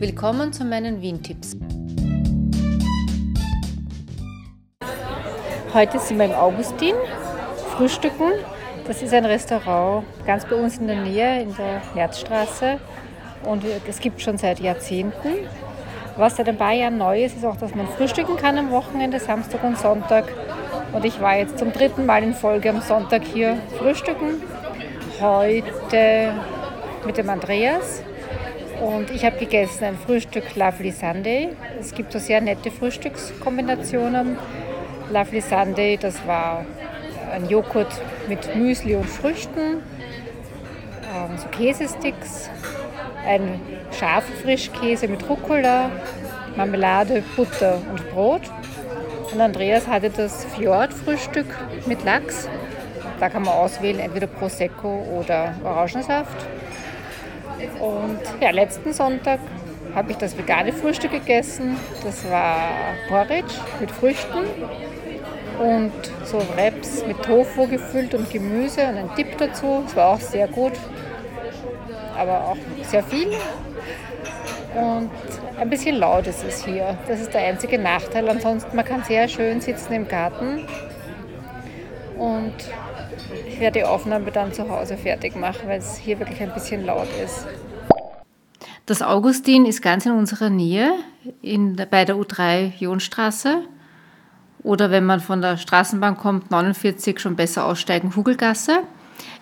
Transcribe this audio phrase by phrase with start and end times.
[0.00, 1.56] Willkommen zu meinen Wien-Tipps.
[5.74, 6.94] Heute sind wir im Augustin,
[7.76, 8.30] frühstücken.
[8.86, 12.78] Das ist ein Restaurant ganz bei uns in der Nähe, in der Märzstraße.
[13.42, 15.48] Und es gibt schon seit Jahrzehnten.
[16.16, 19.18] Was seit ein paar Jahren neu ist, ist auch, dass man frühstücken kann am Wochenende,
[19.18, 20.26] Samstag und Sonntag.
[20.92, 24.42] Und ich war jetzt zum dritten Mal in Folge am Sonntag hier frühstücken.
[25.20, 26.34] Heute
[27.04, 28.04] mit dem Andreas.
[28.80, 31.48] Und ich habe gegessen ein Frühstück Lovely Sunday.
[31.80, 34.38] Es gibt so sehr nette Frühstückskombinationen.
[35.12, 36.64] Lovely Sunday, das war
[37.32, 37.92] ein Joghurt
[38.28, 39.82] mit Müsli und Früchten,
[41.12, 42.50] ähm, so Käsesticks,
[43.26, 43.60] ein
[43.98, 45.90] scharfer Frischkäse mit Rucola,
[46.56, 48.42] Marmelade, Butter und Brot.
[49.32, 51.46] Und Andreas hatte das Fjord-Frühstück
[51.86, 52.48] mit Lachs.
[53.18, 56.46] Da kann man auswählen, entweder Prosecco oder Orangensaft.
[57.80, 59.40] Und ja, letzten Sonntag
[59.94, 61.76] habe ich das vegane Frühstück gegessen.
[62.04, 62.56] Das war
[63.08, 64.44] Porridge mit Früchten
[65.58, 65.92] und
[66.24, 69.82] so Wraps mit Tofu gefüllt und Gemüse und ein Dip dazu.
[69.84, 70.72] Das war auch sehr gut,
[72.16, 73.32] aber auch sehr viel.
[74.74, 75.10] Und
[75.58, 76.96] ein bisschen laut ist es hier.
[77.08, 78.28] Das ist der einzige Nachteil.
[78.28, 80.66] Ansonsten, man kann sehr schön sitzen im Garten.
[82.16, 82.54] Und
[83.46, 86.84] ich werde die Aufnahme dann zu Hause fertig machen, weil es hier wirklich ein bisschen
[86.86, 87.46] laut ist.
[88.86, 90.92] Das Augustin ist ganz in unserer Nähe,
[91.42, 93.62] in, bei der U3 Jonstraße.
[94.62, 98.78] Oder wenn man von der Straßenbahn kommt, 49 schon besser aussteigen, Hugelgasse.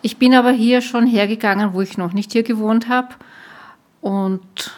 [0.03, 3.15] Ich bin aber hier schon hergegangen, wo ich noch nicht hier gewohnt habe.
[4.01, 4.73] Und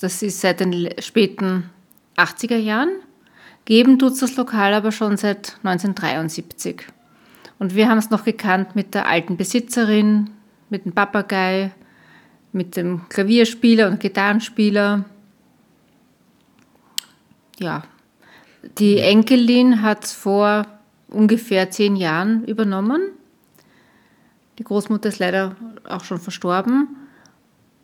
[0.00, 1.70] das ist seit den späten
[2.16, 2.90] 80er Jahren.
[3.64, 6.86] Geben tut das Lokal aber schon seit 1973.
[7.58, 10.30] Und wir haben es noch gekannt mit der alten Besitzerin,
[10.68, 11.72] mit dem Papagei,
[12.52, 15.04] mit dem Klavierspieler und Gitarrenspieler.
[17.58, 17.84] Ja,
[18.78, 20.66] die Enkelin hat es vor
[21.08, 23.10] ungefähr zehn Jahren übernommen.
[24.58, 25.56] Die Großmutter ist leider
[25.88, 26.88] auch schon verstorben.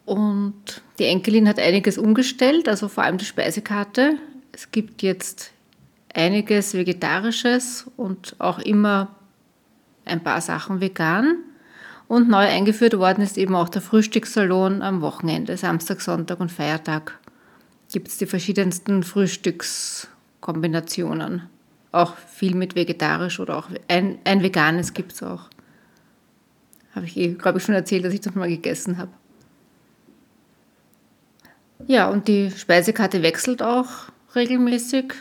[0.05, 4.19] Und die Enkelin hat einiges umgestellt, also vor allem die Speisekarte.
[4.51, 5.53] Es gibt jetzt
[6.13, 9.15] einiges Vegetarisches und auch immer
[10.05, 11.39] ein paar Sachen vegan.
[12.09, 17.19] Und neu eingeführt worden ist eben auch der Frühstückssalon am Wochenende, Samstag, Sonntag und Feiertag.
[17.91, 21.49] Gibt es die verschiedensten Frühstückskombinationen.
[21.91, 25.49] Auch viel mit vegetarisch oder auch ein, ein veganes gibt es auch.
[26.95, 29.11] Habe ich, eh, glaube ich, schon erzählt, dass ich das mal gegessen habe.
[31.87, 33.89] Ja, und die Speisekarte wechselt auch
[34.35, 35.15] regelmäßig.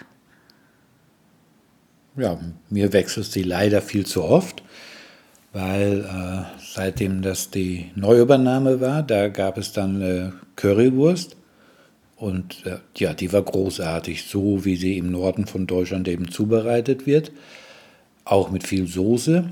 [2.22, 2.38] Ja,
[2.70, 4.62] mir wechselt sie leider viel zu oft,
[5.54, 11.36] weil äh, seitdem das die Neuübernahme war, da gab es dann äh, Currywurst
[12.18, 17.08] und äh, ja, die war großartig, so wie sie im Norden von Deutschland eben zubereitet
[17.08, 17.32] wird,
[18.24, 19.50] auch mit viel Soße.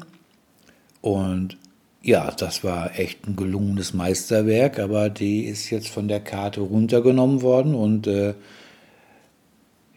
[1.02, 1.58] Und
[2.04, 7.42] ja, das war echt ein gelungenes Meisterwerk, aber die ist jetzt von der Karte runtergenommen
[7.42, 8.36] worden und äh,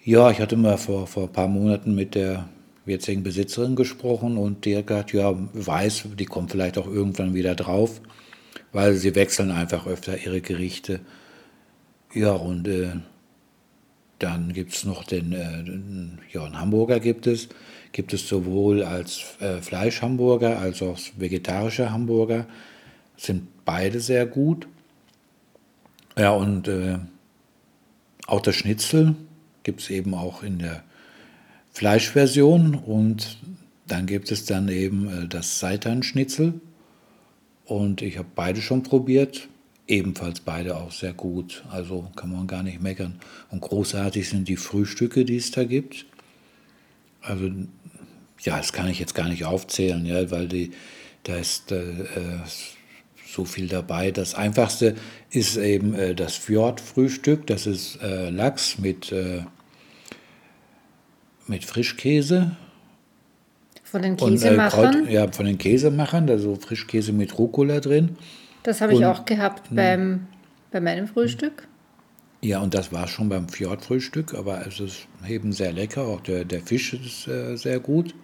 [0.04, 2.48] ja, ich hatte mal vor, vor ein paar Monaten mit der
[2.86, 7.54] jetzigen Besitzerin gesprochen und die hat gesagt, ja, weiß, die kommt vielleicht auch irgendwann wieder
[7.54, 8.00] drauf,
[8.72, 11.00] weil sie wechseln einfach öfter ihre Gerichte.
[12.12, 12.96] Ja, und äh,
[14.18, 15.64] dann gibt es noch den, äh,
[16.32, 17.48] ja, einen Hamburger gibt es,
[17.92, 22.46] gibt es sowohl als äh, Fleischhamburger als auch vegetarische Hamburger.
[23.16, 24.66] Sind beide sehr gut.
[26.16, 26.98] Ja, und äh,
[28.26, 29.14] auch das Schnitzel
[29.62, 30.82] gibt es eben auch in der
[31.72, 33.38] Fleischversion und
[33.86, 36.60] dann gibt es dann eben äh, das Seitanschnitzel
[37.64, 39.48] und ich habe beide schon probiert,
[39.86, 43.18] ebenfalls beide auch sehr gut, also kann man gar nicht meckern.
[43.50, 46.06] Und großartig sind die Frühstücke, die es da gibt.
[47.20, 47.50] Also
[48.40, 50.72] ja, das kann ich jetzt gar nicht aufzählen, ja, weil die,
[51.24, 52.06] da ist äh,
[53.26, 54.10] so viel dabei.
[54.10, 54.96] Das einfachste
[55.30, 59.42] ist eben äh, das Fjord-Frühstück, das ist äh, Lachs mit, äh,
[61.52, 62.56] mit Frischkäse.
[63.84, 64.86] Von den Käsemachern?
[64.86, 68.16] Und, Kraut, ja, von den Käsemachern, da so Frischkäse mit Rucola drin.
[68.62, 70.26] Das habe ich auch gehabt beim,
[70.70, 71.68] bei meinem Frühstück.
[72.40, 76.06] Ja, und das war schon beim Fjordfrühstück, aber es ist eben sehr lecker.
[76.06, 78.14] Auch der, der Fisch ist äh, sehr gut.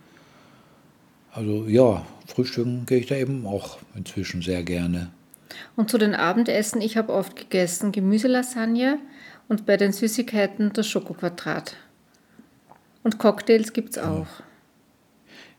[1.32, 5.10] Also ja, frühstücken gehe ich da eben auch inzwischen sehr gerne.
[5.76, 8.98] Und zu den Abendessen, ich habe oft gegessen Gemüselasagne
[9.48, 11.76] und bei den Süßigkeiten das Schokoquadrat.
[13.02, 14.26] Und Cocktails gibt es auch.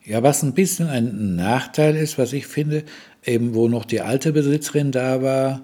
[0.03, 2.83] Ja, was ein bisschen ein Nachteil ist, was ich finde,
[3.25, 5.61] eben wo noch die alte Besitzerin da war,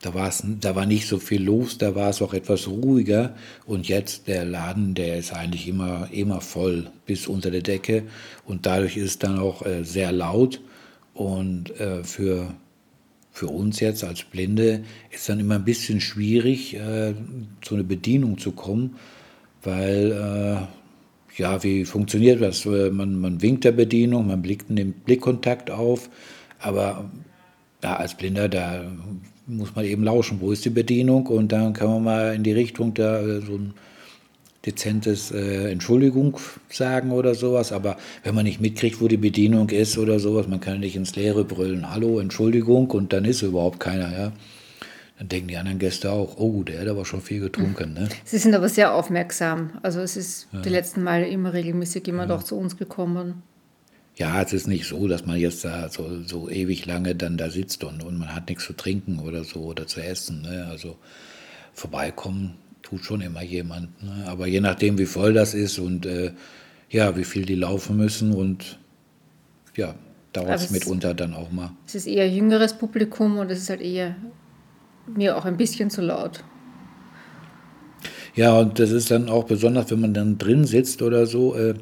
[0.00, 3.34] da, war's, da war nicht so viel los, da war es auch etwas ruhiger.
[3.66, 8.04] Und jetzt der Laden, der ist eigentlich immer, immer voll bis unter der Decke.
[8.44, 10.60] Und dadurch ist es dann auch äh, sehr laut.
[11.14, 12.54] Und äh, für,
[13.32, 17.14] für uns jetzt als Blinde ist dann immer ein bisschen schwierig, äh,
[17.60, 18.96] zu einer Bedienung zu kommen,
[19.62, 22.66] weil, äh, ja, wie funktioniert das?
[22.66, 26.08] Äh, man, man winkt der Bedienung, man blickt, nimmt Blickkontakt auf,
[26.58, 27.10] aber
[27.82, 28.84] ja, als Blinder, da
[29.46, 32.52] muss man eben lauschen, wo ist die Bedienung und dann kann man mal in die
[32.52, 33.74] Richtung da äh, so ein
[34.66, 36.36] dezentes äh, Entschuldigung
[36.68, 40.60] sagen oder sowas, aber wenn man nicht mitkriegt, wo die Bedienung ist oder sowas, man
[40.60, 44.32] kann nicht ins Leere brüllen, hallo, Entschuldigung und dann ist überhaupt keiner, ja.
[45.18, 47.92] Dann denken die anderen Gäste auch, oh, der hat aber schon viel getrunken.
[47.94, 48.08] Ne?
[48.24, 49.72] Sie sind aber sehr aufmerksam.
[49.82, 50.60] Also es ist ja.
[50.60, 52.36] die letzten Male immer regelmäßig jemand ja.
[52.36, 53.42] auch zu uns gekommen.
[54.16, 57.50] Ja, es ist nicht so, dass man jetzt da so, so ewig lange dann da
[57.50, 60.42] sitzt und, und man hat nichts zu trinken oder so oder zu essen.
[60.42, 60.66] Ne?
[60.70, 60.96] Also
[61.72, 64.02] vorbeikommen tut schon immer jemand.
[64.02, 64.24] Ne?
[64.26, 66.32] Aber je nachdem, wie voll das ist und äh,
[66.90, 68.78] ja, wie viel die laufen müssen und
[69.76, 69.94] ja,
[70.32, 71.70] dauert es mitunter dann auch mal.
[71.86, 74.16] Es ist eher jüngeres Publikum und es ist halt eher
[75.16, 76.44] mir auch ein bisschen zu laut.
[78.34, 81.56] Ja, und das ist dann auch besonders, wenn man dann drin sitzt oder so.
[81.56, 81.74] Äh,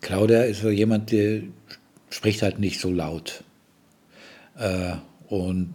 [0.00, 1.42] Claudia ist so jemand, der
[2.10, 3.44] spricht halt nicht so laut.
[4.58, 4.94] Äh,
[5.28, 5.74] und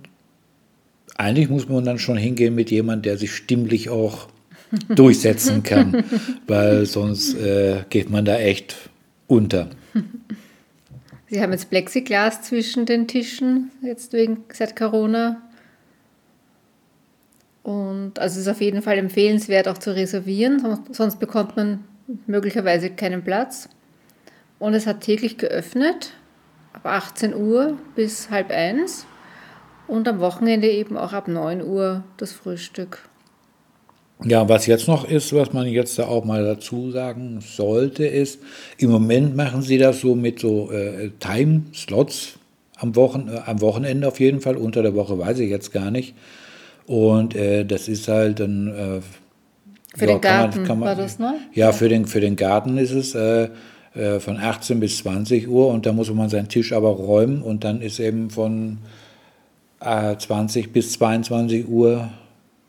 [1.15, 4.27] eigentlich muss man dann schon hingehen mit jemandem, der sich stimmlich auch
[4.89, 6.03] durchsetzen kann,
[6.45, 8.75] weil sonst äh, geht man da echt
[9.27, 9.69] unter.
[11.29, 15.41] Sie haben jetzt Plexiglas zwischen den Tischen, jetzt wegen seit Corona.
[17.67, 21.83] Und also es ist auf jeden Fall empfehlenswert auch zu reservieren, sonst, bekommt man
[22.25, 23.67] möglicherweise keinen Platz.
[24.57, 26.13] Und es hat täglich geöffnet,
[26.71, 29.05] ab 18 Uhr bis halb eins.
[29.85, 33.09] Und am Wochenende eben auch ab 9 Uhr das Frühstück.
[34.23, 38.39] Ja, was jetzt noch ist, was man jetzt da auch mal dazu sagen sollte, ist,
[38.77, 42.39] im Moment machen sie das so mit so äh, Time-Slots
[42.77, 45.91] am, Wochen, äh, am Wochenende auf jeden Fall, unter der Woche weiß ich jetzt gar
[45.91, 46.15] nicht.
[46.87, 48.67] Und äh, das ist halt dann.
[48.67, 49.01] Äh,
[49.95, 51.35] für ja, den Garten man, man, war das, ne?
[51.53, 53.49] Ja, für den, für den Garten ist es äh,
[53.93, 57.63] äh, von 18 bis 20 Uhr und da muss man seinen Tisch aber räumen und
[57.63, 58.77] dann ist eben von
[59.79, 62.09] 20 äh, bis 22 Uhr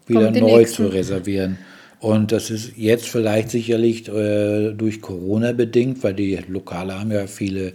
[0.06, 0.76] wieder neu nächsten.
[0.76, 1.58] zu reservieren.
[2.00, 7.26] Und das ist jetzt vielleicht sicherlich äh, durch Corona bedingt, weil die Lokale haben ja
[7.26, 7.74] viele,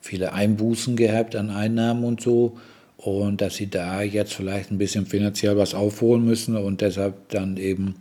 [0.00, 2.58] viele Einbußen gehabt an Einnahmen und so.
[2.98, 7.56] Und dass sie da jetzt vielleicht ein bisschen finanziell was aufholen müssen und deshalb dann
[7.56, 7.94] eben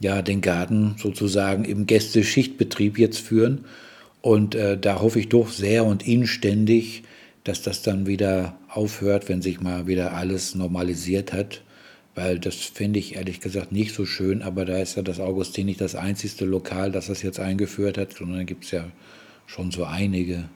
[0.00, 3.64] ja, den Garten sozusagen im Gästeschichtbetrieb jetzt führen.
[4.20, 7.04] Und äh, da hoffe ich doch sehr und inständig,
[7.44, 11.62] dass das dann wieder aufhört, wenn sich mal wieder alles normalisiert hat.
[12.16, 15.66] Weil das finde ich ehrlich gesagt nicht so schön, aber da ist ja das Augustin
[15.66, 18.90] nicht das einzigste Lokal, das das jetzt eingeführt hat, sondern da gibt es ja
[19.46, 20.48] schon so einige.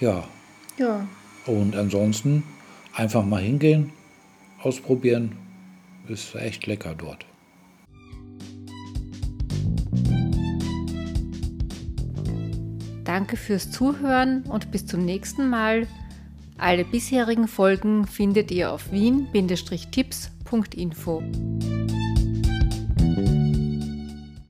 [0.00, 0.26] Ja.
[0.78, 1.06] Ja.
[1.46, 2.42] Und ansonsten
[2.92, 3.92] einfach mal hingehen,
[4.62, 5.36] ausprobieren
[6.08, 7.24] ist echt lecker dort.
[13.04, 15.86] Danke fürs Zuhören und bis zum nächsten Mal.
[16.58, 21.22] Alle bisherigen Folgen findet ihr auf wien-tipps.info.